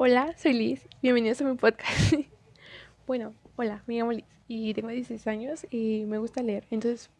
Hola, 0.00 0.32
soy 0.38 0.52
Liz. 0.52 0.86
Bienvenidos 1.02 1.40
a 1.40 1.44
mi 1.44 1.56
podcast. 1.56 2.14
bueno, 3.08 3.34
hola, 3.56 3.82
me 3.88 3.96
llamo 3.96 4.12
Liz 4.12 4.24
y 4.46 4.72
tengo 4.72 4.90
16 4.90 5.26
años 5.26 5.66
y 5.72 6.04
me 6.06 6.18
gusta 6.18 6.40
leer. 6.40 6.68
Entonces, 6.70 7.10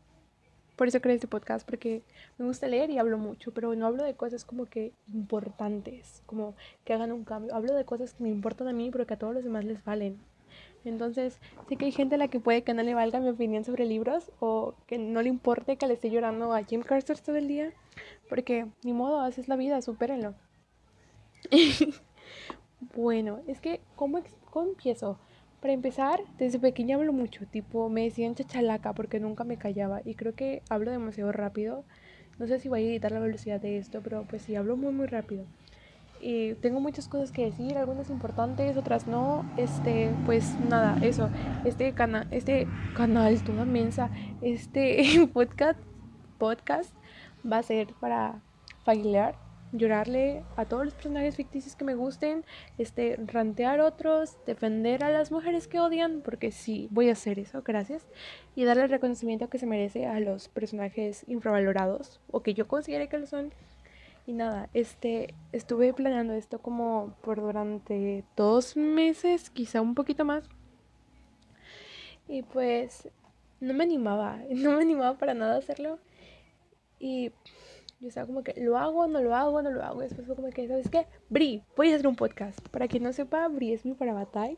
por 0.76 0.86
eso 0.86 1.00
creé 1.00 1.16
este 1.16 1.26
podcast, 1.26 1.66
porque 1.66 2.04
me 2.38 2.46
gusta 2.46 2.68
leer 2.68 2.90
y 2.90 2.98
hablo 2.98 3.18
mucho, 3.18 3.52
pero 3.52 3.74
no 3.74 3.84
hablo 3.84 4.04
de 4.04 4.14
cosas 4.14 4.44
como 4.44 4.66
que 4.66 4.92
importantes, 5.12 6.22
como 6.24 6.54
que 6.84 6.92
hagan 6.92 7.10
un 7.10 7.24
cambio. 7.24 7.52
Hablo 7.52 7.74
de 7.74 7.84
cosas 7.84 8.14
que 8.14 8.22
me 8.22 8.28
importan 8.28 8.68
a 8.68 8.72
mí, 8.72 8.90
pero 8.92 9.08
que 9.08 9.14
a 9.14 9.18
todos 9.18 9.34
los 9.34 9.42
demás 9.42 9.64
les 9.64 9.82
valen. 9.82 10.16
Entonces, 10.84 11.40
sé 11.68 11.74
que 11.74 11.86
hay 11.86 11.92
gente 11.92 12.14
a 12.14 12.18
la 12.18 12.28
que 12.28 12.38
puede 12.38 12.62
que 12.62 12.74
no 12.74 12.84
le 12.84 12.94
valga 12.94 13.18
mi 13.18 13.30
opinión 13.30 13.64
sobre 13.64 13.86
libros 13.86 14.30
o 14.38 14.76
que 14.86 14.98
no 14.98 15.20
le 15.20 15.30
importe 15.30 15.78
que 15.78 15.88
le 15.88 15.94
esté 15.94 16.10
llorando 16.10 16.52
a 16.52 16.62
Jim 16.62 16.82
Carter 16.82 17.18
todo 17.18 17.34
el 17.34 17.48
día, 17.48 17.72
porque 18.28 18.66
ni 18.84 18.92
modo, 18.92 19.20
así 19.20 19.40
es 19.40 19.48
la 19.48 19.56
vida, 19.56 19.82
supérenlo. 19.82 20.36
Bueno, 22.80 23.40
es 23.46 23.60
que, 23.60 23.80
¿cómo, 23.96 24.20
¿cómo 24.50 24.68
empiezo? 24.70 25.18
Para 25.60 25.72
empezar, 25.72 26.20
desde 26.38 26.60
pequeña 26.60 26.94
hablo 26.96 27.12
mucho, 27.12 27.44
tipo, 27.46 27.88
me 27.88 28.04
decían 28.04 28.36
chachalaca 28.36 28.92
porque 28.92 29.18
nunca 29.18 29.42
me 29.42 29.56
callaba 29.56 30.00
y 30.04 30.14
creo 30.14 30.34
que 30.34 30.62
hablo 30.68 30.92
demasiado 30.92 31.32
rápido. 31.32 31.84
No 32.38 32.46
sé 32.46 32.60
si 32.60 32.68
voy 32.68 32.84
a 32.84 32.90
editar 32.90 33.10
la 33.10 33.18
velocidad 33.18 33.60
de 33.60 33.78
esto, 33.78 34.00
pero 34.02 34.24
pues 34.28 34.42
sí, 34.42 34.54
hablo 34.54 34.76
muy, 34.76 34.92
muy 34.92 35.06
rápido. 35.06 35.44
Y 36.20 36.54
tengo 36.54 36.78
muchas 36.78 37.08
cosas 37.08 37.32
que 37.32 37.44
decir, 37.44 37.76
algunas 37.76 38.10
importantes, 38.10 38.76
otras 38.76 39.08
no. 39.08 39.44
Este, 39.56 40.14
pues 40.24 40.56
nada, 40.60 40.98
eso. 41.02 41.30
Este, 41.64 41.92
canal 41.94 42.28
este 42.30 42.68
canal, 42.94 43.42
toda 43.42 43.64
mensa, 43.64 44.10
este 44.40 45.28
podcast, 45.32 45.80
podcast 46.38 46.94
va 47.50 47.58
a 47.58 47.62
ser 47.64 47.88
para 48.00 48.40
familiar 48.84 49.47
llorarle 49.72 50.44
a 50.56 50.64
todos 50.64 50.84
los 50.84 50.94
personajes 50.94 51.36
ficticios 51.36 51.76
que 51.76 51.84
me 51.84 51.94
gusten, 51.94 52.44
este, 52.78 53.16
rantear 53.26 53.80
otros, 53.80 54.36
defender 54.46 55.04
a 55.04 55.10
las 55.10 55.30
mujeres 55.30 55.68
que 55.68 55.80
odian, 55.80 56.22
porque 56.22 56.52
sí, 56.52 56.88
voy 56.90 57.08
a 57.08 57.12
hacer 57.12 57.38
eso, 57.38 57.62
gracias, 57.62 58.06
y 58.54 58.64
darle 58.64 58.84
el 58.84 58.90
reconocimiento 58.90 59.48
que 59.48 59.58
se 59.58 59.66
merece 59.66 60.06
a 60.06 60.20
los 60.20 60.48
personajes 60.48 61.24
infravalorados, 61.28 62.20
o 62.30 62.42
que 62.42 62.54
yo 62.54 62.66
considere 62.66 63.08
que 63.08 63.18
lo 63.18 63.26
son. 63.26 63.52
Y 64.26 64.34
nada, 64.34 64.68
este, 64.74 65.34
estuve 65.52 65.94
planeando 65.94 66.34
esto 66.34 66.58
como 66.58 67.14
por 67.22 67.40
durante 67.40 68.24
dos 68.36 68.76
meses, 68.76 69.48
quizá 69.48 69.80
un 69.80 69.94
poquito 69.94 70.26
más. 70.26 70.44
Y 72.28 72.42
pues 72.42 73.08
no 73.60 73.72
me 73.72 73.84
animaba, 73.84 74.38
no 74.50 74.76
me 74.76 74.82
animaba 74.82 75.16
para 75.18 75.34
nada 75.34 75.54
a 75.54 75.58
hacerlo. 75.58 75.98
Y 77.00 77.32
yo 78.00 78.08
estaba 78.08 78.26
como 78.26 78.44
que, 78.44 78.54
¿lo 78.60 78.78
hago, 78.78 79.08
no 79.08 79.20
lo 79.20 79.34
hago, 79.34 79.60
no 79.60 79.70
lo 79.70 79.82
hago? 79.82 80.00
después 80.00 80.26
fue 80.26 80.36
como 80.36 80.50
que, 80.50 80.68
¿sabes 80.68 80.88
qué? 80.88 81.06
Bri, 81.28 81.64
voy 81.76 81.90
a 81.90 81.94
hacer 81.96 82.06
un 82.06 82.14
podcast. 82.14 82.60
Para 82.68 82.86
quien 82.86 83.02
no 83.02 83.12
sepa, 83.12 83.48
Bri 83.48 83.72
es 83.72 83.84
mi 83.84 83.94
parabatay. 83.94 84.56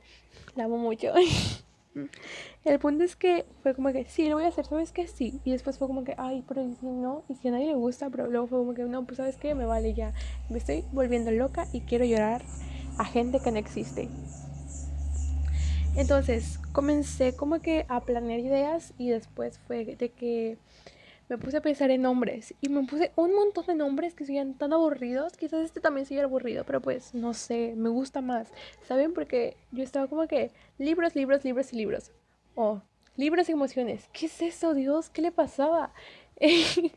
La 0.57 0.65
amo 0.65 0.77
mucho. 0.77 1.13
El 2.65 2.79
punto 2.79 3.03
es 3.03 3.17
que 3.17 3.47
fue 3.63 3.75
como 3.75 3.91
que, 3.93 4.05
sí, 4.05 4.29
lo 4.29 4.37
voy 4.37 4.45
a 4.45 4.49
hacer, 4.49 4.67
¿sabes 4.67 4.93
qué? 4.93 5.07
Sí. 5.07 5.41
Y 5.45 5.53
después 5.53 5.79
fue 5.79 5.89
como 5.89 6.05
que, 6.05 6.15
ay, 6.19 6.45
pero 6.47 6.63
si 6.79 6.87
no, 6.87 7.25
y 7.29 7.35
si 7.35 7.49
a 7.49 7.53
nadie 7.53 7.67
le 7.67 7.75
gusta, 7.75 8.11
pero 8.11 8.27
luego 8.27 8.47
fue 8.47 8.59
como 8.59 8.75
que, 8.75 8.83
no, 8.85 9.07
pues 9.07 9.17
¿sabes 9.17 9.37
qué? 9.37 9.55
Me 9.55 9.65
vale 9.65 9.95
ya. 9.95 10.13
Me 10.51 10.59
estoy 10.59 10.85
volviendo 10.93 11.31
loca 11.31 11.67
y 11.73 11.81
quiero 11.81 12.05
llorar 12.05 12.43
a 12.99 13.05
gente 13.07 13.41
que 13.41 13.51
no 13.51 13.59
existe. 13.59 14.09
Entonces, 15.97 16.59
comencé 16.73 17.35
como 17.35 17.61
que 17.61 17.87
a 17.89 18.01
planear 18.01 18.41
ideas 18.41 18.93
y 18.99 19.09
después 19.09 19.59
fue 19.67 19.85
de 19.97 20.11
que 20.11 20.59
me 21.31 21.39
puse 21.39 21.59
a 21.59 21.63
pensar 21.63 21.93
en 21.93 22.03
nombres 22.03 22.55
y 22.61 22.69
me 22.69 22.83
puse 22.83 23.13
un 23.15 23.33
montón 23.33 23.65
de 23.67 23.77
nombres 23.77 24.15
que 24.15 24.27
sean 24.27 24.55
tan 24.55 24.73
aburridos. 24.73 25.37
Quizás 25.37 25.65
este 25.65 25.81
también 25.81 26.05
sea 26.05 26.25
aburrido, 26.25 26.65
pero 26.65 26.83
pues 26.83 27.15
no 27.15 27.35
sé, 27.35 27.75
me 27.77 27.89
gusta 27.89 28.21
más. 28.21 28.53
¿Saben? 28.83 29.15
Porque 29.15 29.57
yo 29.71 29.85
estaba 29.85 30.09
como 30.09 30.27
que 30.27 30.51
libros, 30.77 31.15
libros, 31.15 31.45
libros 31.45 31.73
y 31.73 31.77
libros. 31.77 32.11
Oh, 32.57 32.83
libros 33.17 33.49
y 33.49 33.53
emociones. 33.53 34.11
¿Qué 34.13 34.27
es 34.27 34.43
eso, 34.43 34.75
Dios? 34.75 35.09
¿Qué 35.09 35.23
le 35.23 35.31
pasaba? 35.31 35.95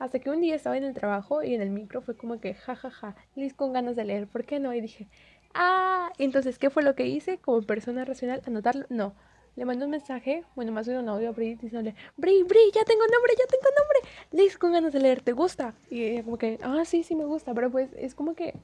Hasta 0.00 0.18
que 0.18 0.28
un 0.28 0.40
día 0.40 0.56
estaba 0.56 0.76
en 0.76 0.82
el 0.82 0.92
trabajo 0.92 1.44
y 1.44 1.54
en 1.54 1.62
el 1.62 1.70
micro 1.70 2.02
fue 2.02 2.16
como 2.16 2.40
que, 2.40 2.54
jajaja, 2.54 2.90
ja, 2.90 3.12
ja, 3.12 3.26
Liz 3.36 3.54
con 3.54 3.72
ganas 3.72 3.94
de 3.94 4.04
leer, 4.04 4.26
¿por 4.26 4.44
qué 4.44 4.58
no? 4.58 4.74
Y 4.74 4.80
dije, 4.80 5.06
ah, 5.54 6.10
entonces, 6.18 6.58
¿qué 6.58 6.68
fue 6.68 6.82
lo 6.82 6.96
que 6.96 7.06
hice 7.06 7.38
como 7.38 7.62
persona 7.62 8.04
racional? 8.04 8.42
Anotarlo. 8.44 8.86
No, 8.88 9.14
le 9.56 9.64
mando 9.64 9.84
un 9.84 9.90
mensaje, 9.90 10.44
bueno, 10.56 10.72
más 10.72 10.86
bien 10.86 10.98
un 10.98 11.08
audio 11.08 11.28
a 11.28 11.32
Bri 11.32 11.54
diciéndole, 11.54 11.94
Bri, 12.16 12.42
Bri, 12.42 12.70
ya 12.74 12.84
tengo 12.84 13.02
nombre, 13.02 13.34
ya 13.38 13.46
tengo 13.46 13.68
nombre. 13.78 13.98
Liz, 14.32 14.58
con 14.58 14.72
ganas 14.72 14.92
de 14.92 15.00
leer, 15.00 15.22
¿te 15.22 15.32
gusta? 15.32 15.74
Y 15.90 16.22
como 16.22 16.38
que, 16.38 16.58
ah, 16.62 16.84
sí, 16.84 17.02
sí 17.02 17.14
me 17.14 17.24
gusta, 17.24 17.54
pero 17.54 17.70
pues 17.70 17.90
es 17.96 18.14
como 18.14 18.34
que 18.34 18.54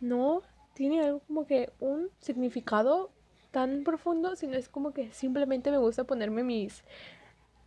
no 0.00 0.42
tiene 0.74 1.00
algo 1.02 1.20
como 1.20 1.46
que 1.46 1.70
un 1.80 2.10
significado 2.20 3.10
tan 3.50 3.84
profundo, 3.84 4.36
sino 4.36 4.56
es 4.56 4.68
como 4.68 4.92
que 4.92 5.12
simplemente 5.12 5.70
me 5.70 5.78
gusta 5.78 6.04
ponerme 6.04 6.42
mis 6.42 6.84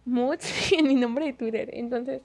moods 0.05 0.71
en 0.73 0.87
mi 0.87 0.95
nombre 0.95 1.25
de 1.25 1.33
Twitter. 1.33 1.69
Entonces, 1.73 2.21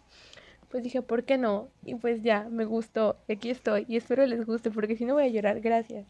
pues 0.70 0.82
dije, 0.82 1.02
¿por 1.02 1.24
qué 1.24 1.38
no? 1.38 1.68
Y 1.84 1.94
pues 1.94 2.22
ya, 2.22 2.48
me 2.50 2.64
gustó, 2.64 3.16
aquí 3.28 3.50
estoy 3.50 3.86
y 3.88 3.96
espero 3.96 4.26
les 4.26 4.44
guste, 4.44 4.70
porque 4.70 4.96
si 4.96 5.04
no 5.04 5.14
voy 5.14 5.24
a 5.24 5.28
llorar, 5.28 5.60
gracias. 5.60 6.06